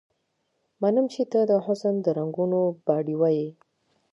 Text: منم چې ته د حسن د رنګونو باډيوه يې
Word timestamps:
منم 0.81 1.05
چې 1.13 1.23
ته 1.31 1.39
د 1.51 1.53
حسن 1.65 1.95
د 2.05 2.07
رنګونو 2.17 2.59
باډيوه 2.85 3.29
يې 3.37 3.49